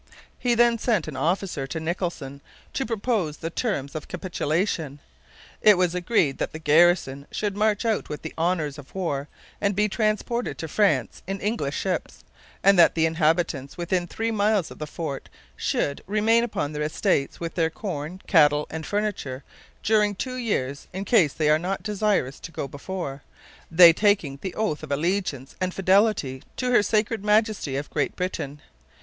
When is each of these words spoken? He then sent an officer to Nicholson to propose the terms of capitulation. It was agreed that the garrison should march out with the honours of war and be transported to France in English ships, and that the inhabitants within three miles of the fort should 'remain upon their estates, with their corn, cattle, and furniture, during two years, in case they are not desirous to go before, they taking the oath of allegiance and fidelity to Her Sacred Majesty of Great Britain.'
He 0.39 0.55
then 0.55 0.79
sent 0.79 1.07
an 1.07 1.15
officer 1.15 1.67
to 1.67 1.79
Nicholson 1.79 2.41
to 2.73 2.87
propose 2.87 3.37
the 3.37 3.51
terms 3.51 3.93
of 3.93 4.07
capitulation. 4.07 4.97
It 5.61 5.77
was 5.77 5.93
agreed 5.93 6.39
that 6.39 6.53
the 6.53 6.57
garrison 6.57 7.27
should 7.31 7.55
march 7.55 7.85
out 7.85 8.09
with 8.09 8.23
the 8.23 8.33
honours 8.35 8.79
of 8.79 8.95
war 8.95 9.27
and 9.61 9.75
be 9.75 9.87
transported 9.87 10.57
to 10.57 10.67
France 10.67 11.21
in 11.27 11.39
English 11.39 11.77
ships, 11.77 12.23
and 12.63 12.79
that 12.79 12.95
the 12.95 13.05
inhabitants 13.05 13.77
within 13.77 14.07
three 14.07 14.31
miles 14.31 14.71
of 14.71 14.79
the 14.79 14.87
fort 14.87 15.29
should 15.55 16.01
'remain 16.07 16.43
upon 16.43 16.71
their 16.73 16.81
estates, 16.81 17.39
with 17.39 17.53
their 17.53 17.69
corn, 17.69 18.23
cattle, 18.25 18.65
and 18.71 18.87
furniture, 18.87 19.43
during 19.83 20.15
two 20.15 20.33
years, 20.35 20.87
in 20.93 21.05
case 21.05 21.31
they 21.33 21.47
are 21.51 21.59
not 21.59 21.83
desirous 21.83 22.39
to 22.39 22.51
go 22.51 22.67
before, 22.67 23.21
they 23.69 23.93
taking 23.93 24.39
the 24.41 24.55
oath 24.55 24.81
of 24.81 24.91
allegiance 24.91 25.55
and 25.61 25.75
fidelity 25.75 26.41
to 26.57 26.71
Her 26.71 26.81
Sacred 26.81 27.23
Majesty 27.23 27.75
of 27.75 27.87
Great 27.91 28.15
Britain.' 28.15 28.61